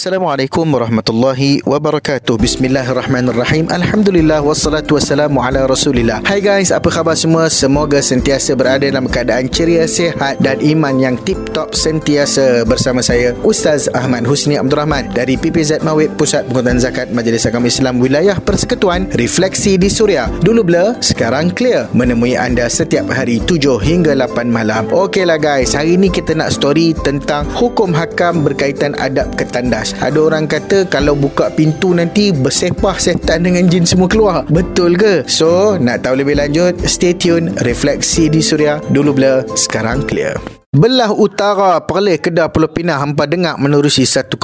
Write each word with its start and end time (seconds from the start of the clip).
Assalamualaikum 0.00 0.64
warahmatullahi 0.64 1.60
wabarakatuh. 1.60 2.40
Bismillahirrahmanirrahim. 2.40 3.68
Alhamdulillah 3.68 4.40
Wassalatu 4.40 4.96
wassalamu 4.96 5.44
ala 5.44 5.68
rasulillah. 5.68 6.24
Hai 6.24 6.40
guys, 6.40 6.72
apa 6.72 6.88
khabar 6.88 7.12
semua? 7.12 7.52
Semoga 7.52 8.00
sentiasa 8.00 8.56
berada 8.56 8.88
dalam 8.88 9.04
keadaan 9.04 9.52
ceria, 9.52 9.84
sehat 9.84 10.40
dan 10.40 10.56
iman 10.64 10.96
yang 10.96 11.20
tip-top 11.20 11.76
sentiasa. 11.76 12.64
Bersama 12.64 13.04
saya, 13.04 13.36
Ustaz 13.44 13.92
Ahmad 13.92 14.24
Husni 14.24 14.56
Abdul 14.56 14.80
Rahman 14.80 15.12
Dari 15.12 15.36
PPZ 15.36 15.84
Mawib 15.84 16.16
Pusat 16.16 16.48
Pengurutan 16.48 16.80
Zakat 16.80 17.12
Majlis 17.12 17.44
Agama 17.44 17.68
Islam 17.68 18.00
Wilayah 18.00 18.40
Persekutuan 18.40 19.04
Refleksi 19.12 19.76
di 19.76 19.92
Suria. 19.92 20.32
Dulu 20.40 20.64
blur, 20.64 20.96
sekarang 21.04 21.52
clear. 21.52 21.92
Menemui 21.92 22.40
anda 22.40 22.72
setiap 22.72 23.04
hari 23.12 23.36
7 23.44 23.76
hingga 23.84 24.16
8 24.16 24.48
malam. 24.48 24.88
Okeylah 24.88 25.36
guys, 25.36 25.76
hari 25.76 26.00
ni 26.00 26.08
kita 26.08 26.32
nak 26.32 26.56
story 26.56 26.96
tentang 26.96 27.44
Hukum 27.52 27.92
hakam 27.92 28.48
berkaitan 28.48 28.96
adab 28.96 29.36
ketandas 29.36 29.89
ada 29.98 30.18
orang 30.22 30.46
kata 30.46 30.86
kalau 30.86 31.18
buka 31.18 31.50
pintu 31.50 31.90
nanti 31.90 32.30
bersepah 32.30 32.96
setan 33.00 33.42
dengan 33.42 33.66
jin 33.66 33.82
semua 33.82 34.06
keluar. 34.06 34.46
Betul 34.46 34.94
ke? 34.94 35.26
So, 35.26 35.74
nak 35.80 36.06
tahu 36.06 36.22
lebih 36.22 36.38
lanjut, 36.38 36.78
stay 36.86 37.16
tune. 37.16 37.50
Refleksi 37.66 38.30
di 38.30 38.38
Suria. 38.38 38.78
Dulu 38.92 39.10
blur, 39.10 39.38
sekarang 39.58 40.06
clear. 40.06 40.59
Belah 40.70 41.10
utara 41.10 41.82
Perlis 41.82 42.22
Kedah 42.22 42.46
Pulau 42.46 42.70
Pinang 42.70 43.02
hampa 43.02 43.26
dengar 43.26 43.58
menerusi 43.58 44.06
106.9 44.06 44.38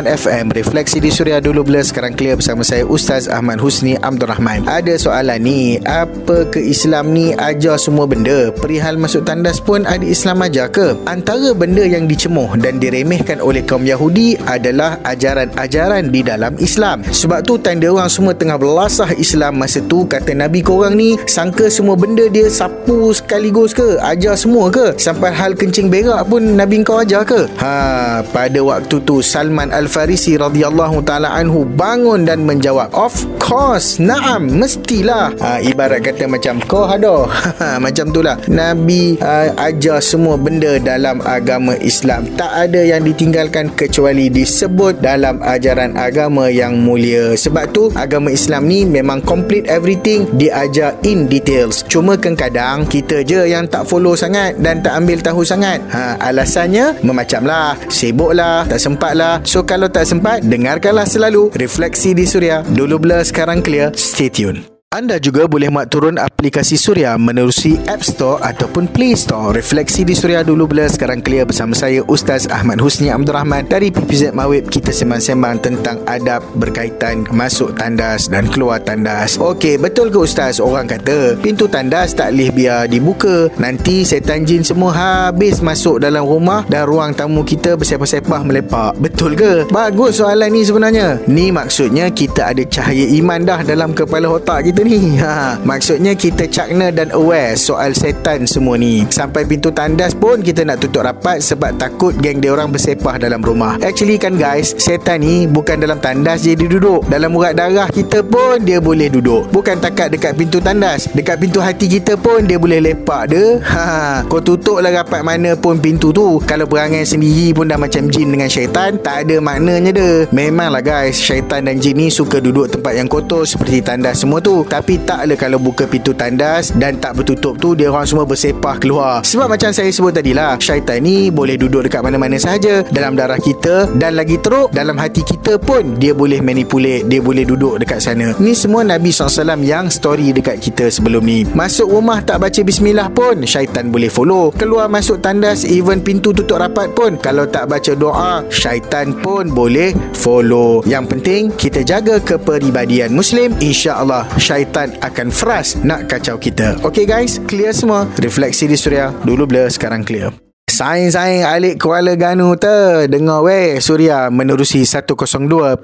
FM 0.00 0.44
Refleksi 0.48 0.96
di 0.96 1.12
Suria 1.12 1.44
dulu 1.44 1.60
bila 1.60 1.84
sekarang 1.84 2.16
clear 2.16 2.40
bersama 2.40 2.64
saya 2.64 2.88
Ustaz 2.88 3.28
Ahmad 3.28 3.60
Husni 3.60 4.00
Abdul 4.00 4.32
Rahman 4.32 4.64
Ada 4.64 4.96
soalan 4.96 5.44
ni 5.44 5.76
Apa 5.84 6.48
ke 6.48 6.56
Islam 6.56 7.12
ni 7.12 7.36
ajar 7.36 7.76
semua 7.76 8.08
benda? 8.08 8.48
Perihal 8.56 8.96
masuk 8.96 9.28
tandas 9.28 9.60
pun 9.60 9.84
ada 9.84 10.00
Islam 10.00 10.40
ajar 10.40 10.72
ke? 10.72 10.96
Antara 11.04 11.52
benda 11.52 11.84
yang 11.84 12.08
dicemuh 12.08 12.56
dan 12.56 12.80
diremehkan 12.80 13.44
oleh 13.44 13.60
kaum 13.60 13.84
Yahudi 13.84 14.40
Adalah 14.48 15.04
ajaran-ajaran 15.04 16.08
di 16.08 16.24
dalam 16.24 16.56
Islam. 16.56 17.04
Sebab 17.04 17.44
tu 17.44 17.60
tanda 17.60 17.92
orang 17.92 18.08
semua 18.08 18.32
tengah 18.32 18.56
belasah 18.56 19.12
Islam 19.20 19.60
masa 19.60 19.84
tu 19.84 20.08
Kata 20.08 20.32
Nabi 20.32 20.64
korang 20.64 20.96
ni 20.96 21.20
Sangka 21.28 21.68
semua 21.68 21.92
benda 21.92 22.24
dia 22.32 22.48
sapu 22.48 23.12
sekaligus 23.12 23.76
ke? 23.76 24.00
Ajar 24.00 24.40
semua 24.40 24.72
ke 24.72 24.93
Sampai 25.00 25.32
hal 25.32 25.56
kencing 25.56 25.88
berak 25.88 26.28
pun 26.28 26.54
Nabi 26.60 26.84
kau 26.84 27.00
ajar 27.00 27.24
ke? 27.24 27.48
Ha, 27.56 28.20
pada 28.28 28.60
waktu 28.60 29.00
tu 29.02 29.24
Salman 29.24 29.72
Al-Farisi 29.72 30.36
radhiyallahu 30.36 31.00
taala 31.02 31.32
anhu 31.32 31.64
bangun 31.64 32.28
dan 32.28 32.44
menjawab, 32.44 32.92
"Of 32.92 33.16
course, 33.40 33.96
naam, 33.96 34.60
mestilah." 34.60 35.32
Ha, 35.40 35.64
ibarat 35.64 36.04
kata 36.04 36.28
macam 36.28 36.60
kau 36.68 36.84
ada. 36.84 37.24
macam 37.84 38.12
itulah. 38.12 38.36
Nabi 38.46 39.16
uh, 39.24 39.48
ajar 39.56 40.04
semua 40.04 40.36
benda 40.36 40.76
dalam 40.76 41.24
agama 41.24 41.74
Islam. 41.80 42.28
Tak 42.36 42.68
ada 42.68 42.84
yang 42.84 43.02
ditinggalkan 43.02 43.72
kecuali 43.72 44.28
disebut 44.28 45.00
dalam 45.00 45.40
ajaran 45.40 45.96
agama 45.96 46.52
yang 46.52 46.76
mulia. 46.76 47.32
Sebab 47.34 47.64
tu 47.72 47.88
agama 47.96 48.28
Islam 48.28 48.68
ni 48.68 48.84
memang 48.84 49.24
complete 49.24 49.64
everything 49.66 50.28
diajar 50.36 50.92
in 51.02 51.24
details. 51.26 51.80
Cuma 51.88 52.20
kadang-kadang 52.20 52.84
kita 52.90 53.24
je 53.24 53.48
yang 53.48 53.64
tak 53.70 53.88
follow 53.88 54.12
sangat 54.12 54.58
dan 54.60 54.83
tak 54.84 55.00
ambil 55.00 55.18
tahu 55.24 55.40
sangat. 55.40 55.80
Ha, 55.88 56.20
Alasannya 56.20 57.00
Memacamlah 57.00 57.80
Sibuklah 57.88 58.68
Tak 58.68 58.76
sempatlah. 58.76 59.40
So 59.48 59.64
kalau 59.64 59.88
tak 59.88 60.04
sempat 60.04 60.44
Dengarkanlah 60.44 61.08
selalu 61.08 61.48
Refleksi 61.56 62.12
di 62.12 62.28
Suria. 62.28 62.60
Dulu 62.60 63.00
blur 63.00 63.24
sekarang 63.24 63.64
clear. 63.64 63.96
Stay 63.96 64.28
tune 64.28 64.73
anda 64.94 65.18
juga 65.18 65.50
boleh 65.50 65.74
muat 65.74 65.90
turun 65.90 66.22
aplikasi 66.22 66.78
Suria 66.78 67.18
menerusi 67.18 67.74
App 67.90 68.06
Store 68.06 68.38
ataupun 68.38 68.86
Play 68.86 69.18
Store. 69.18 69.50
Refleksi 69.50 70.06
di 70.06 70.14
Suria 70.14 70.46
dulu 70.46 70.70
bila 70.70 70.86
sekarang 70.86 71.18
clear 71.18 71.42
bersama 71.42 71.74
saya 71.74 72.06
Ustaz 72.06 72.46
Ahmad 72.46 72.78
Husni 72.78 73.10
Abdul 73.10 73.34
Rahman 73.34 73.66
dari 73.66 73.90
PPZ 73.90 74.30
Mawib. 74.30 74.70
Kita 74.70 74.94
sembang-sembang 74.94 75.66
tentang 75.66 75.98
adab 76.06 76.46
berkaitan 76.54 77.26
masuk 77.34 77.74
tandas 77.74 78.30
dan 78.30 78.46
keluar 78.46 78.78
tandas. 78.86 79.34
Okey, 79.34 79.82
betul 79.82 80.14
ke 80.14 80.18
Ustaz? 80.22 80.62
Orang 80.62 80.86
kata 80.86 81.42
pintu 81.42 81.66
tandas 81.66 82.14
tak 82.14 82.30
boleh 82.30 82.54
biar 82.54 82.86
dibuka. 82.86 83.50
Nanti 83.58 84.06
setan 84.06 84.46
jin 84.46 84.62
semua 84.62 84.94
habis 84.94 85.58
masuk 85.58 85.98
dalam 86.06 86.22
rumah 86.22 86.62
dan 86.70 86.86
ruang 86.86 87.10
tamu 87.10 87.42
kita 87.42 87.74
bersepah-sepah 87.74 88.46
melepak. 88.46 88.94
Betul 89.02 89.34
ke? 89.34 89.66
Bagus 89.74 90.22
soalan 90.22 90.54
ni 90.54 90.62
sebenarnya. 90.62 91.18
Ni 91.26 91.50
maksudnya 91.50 92.14
kita 92.14 92.54
ada 92.54 92.62
cahaya 92.62 93.10
iman 93.18 93.42
dah 93.42 93.66
dalam 93.66 93.90
kepala 93.90 94.38
otak 94.38 94.70
kita 94.70 94.83
ni. 94.84 95.16
Ha, 95.16 95.56
Maksudnya 95.64 96.12
kita 96.12 96.44
cakna 96.46 96.92
dan 96.92 97.08
aware 97.16 97.56
Soal 97.56 97.96
setan 97.96 98.44
semua 98.44 98.76
ni. 98.76 99.08
Sampai 99.08 99.48
pintu 99.48 99.72
tandas 99.72 100.12
pun 100.12 100.44
Kita 100.44 100.60
nak 100.62 100.84
tutup 100.84 101.08
rapat 101.08 101.40
Sebab 101.40 101.80
takut 101.80 102.12
geng 102.20 102.44
dia 102.44 102.52
orang 102.52 102.68
bersepah 102.68 103.16
dalam 103.16 103.40
rumah. 103.40 103.80
Actually 103.80 104.20
kan 104.20 104.36
guys 104.36 104.76
Setan 104.76 105.24
ni 105.24 105.48
bukan 105.48 105.80
dalam 105.80 105.96
tandas 105.98 106.44
je 106.44 106.52
dia 106.52 106.68
duduk. 106.68 107.08
Dalam 107.08 107.32
urat 107.32 107.56
darah 107.56 107.88
kita 107.88 108.20
pun 108.20 108.60
Dia 108.60 108.78
boleh 108.78 109.08
duduk. 109.08 109.48
Bukan 109.48 109.80
takat 109.80 110.12
dekat 110.12 110.36
pintu 110.36 110.60
tandas. 110.60 111.08
Dekat 111.16 111.40
pintu 111.40 111.64
hati 111.64 111.88
kita 111.88 112.20
pun 112.20 112.44
Dia 112.44 112.60
boleh 112.60 112.84
lepak 112.84 113.32
dia. 113.32 113.58
Ha, 113.64 113.84
Kau 114.28 114.44
tutup 114.44 114.84
lah 114.84 114.92
rapat 114.92 115.24
mana 115.24 115.56
pun 115.56 115.80
pintu 115.80 116.12
tu. 116.12 116.42
Kalau 116.44 116.68
perangai 116.68 117.06
sendiri 117.06 117.54
pun 117.56 117.70
dah 117.70 117.80
macam 117.80 118.10
jin 118.12 118.34
dengan 118.34 118.50
syaitan 118.50 119.00
Tak 119.00 119.24
ada 119.24 119.40
maknanya 119.40 119.90
dia. 119.94 120.12
Memanglah 120.34 120.82
guys 120.84 121.16
Syaitan 121.16 121.64
dan 121.64 121.80
jin 121.80 121.96
ni 121.96 122.10
suka 122.10 122.42
duduk 122.42 122.66
tempat 122.66 122.98
yang 122.98 123.06
kotor 123.06 123.46
Seperti 123.46 123.80
tandas 123.80 124.20
semua 124.20 124.42
tu 124.42 124.63
tapi 124.66 124.98
taklah 125.04 125.36
kalau 125.36 125.60
buka 125.60 125.84
pintu 125.84 126.16
tandas 126.16 126.72
dan 126.74 126.96
tak 126.98 127.20
bertutup 127.20 127.60
tu 127.60 127.76
dia 127.76 127.92
orang 127.92 128.08
semua 128.08 128.24
bersepah 128.24 128.80
keluar. 128.80 129.20
Sebab 129.22 129.46
macam 129.46 129.70
saya 129.70 129.92
sebut 129.92 130.10
tadi 130.16 130.32
lah, 130.32 130.56
syaitan 130.56 130.98
ni 131.04 131.28
boleh 131.28 131.60
duduk 131.60 131.84
dekat 131.86 132.00
mana-mana 132.00 132.40
sahaja 132.40 132.82
dalam 132.88 133.14
darah 133.14 133.38
kita 133.38 133.92
dan 134.00 134.16
lagi 134.16 134.40
teruk 134.40 134.72
dalam 134.72 134.96
hati 134.96 135.20
kita 135.20 135.60
pun 135.60 135.98
dia 136.00 136.16
boleh 136.16 136.40
manipulate, 136.40 137.04
dia 137.04 137.20
boleh 137.20 137.44
duduk 137.44 137.76
dekat 137.82 138.00
sana. 138.00 138.32
Ni 138.40 138.56
semua 138.56 138.80
Nabi 138.80 139.12
SAW 139.12 139.60
yang 139.60 139.92
story 139.92 140.32
dekat 140.32 140.64
kita 140.64 140.88
sebelum 140.88 141.22
ni. 141.24 141.44
Masuk 141.52 141.92
rumah 141.92 142.24
tak 142.24 142.40
baca 142.40 142.60
bismillah 142.64 143.12
pun 143.12 143.44
syaitan 143.44 143.92
boleh 143.92 144.08
follow. 144.08 144.48
Keluar 144.56 144.88
masuk 144.88 145.20
tandas 145.20 145.68
even 145.68 146.00
pintu 146.00 146.32
tutup 146.32 146.62
rapat 146.62 146.88
pun 146.96 147.20
kalau 147.20 147.44
tak 147.44 147.68
baca 147.68 147.92
doa 147.92 148.40
syaitan 148.48 149.12
pun 149.20 149.52
boleh 149.52 149.92
follow. 150.16 150.80
Yang 150.88 151.04
penting 151.12 151.42
kita 151.54 151.84
jaga 151.84 152.16
kepribadian 152.22 153.12
muslim 153.12 153.52
insya-Allah 153.60 154.24
syaitan 154.40 154.53
syaitan 154.54 154.94
akan 155.02 155.34
fras 155.34 155.74
nak 155.82 156.06
kacau 156.06 156.38
kita. 156.38 156.78
Okay 156.86 157.02
guys, 157.02 157.42
clear 157.50 157.74
semua. 157.74 158.06
Refleksi 158.22 158.70
di 158.70 158.78
Suria. 158.78 159.10
Dulu 159.10 159.50
blur, 159.50 159.66
sekarang 159.66 160.06
clear. 160.06 160.30
Saing-saing 160.74 161.46
alik 161.46 161.78
Kuala 161.78 162.18
Ganu 162.18 162.58
tu 162.58 163.06
Dengar 163.06 163.46
weh 163.46 163.78
Suria 163.78 164.26
menerusi 164.26 164.82
102.4 164.82 165.78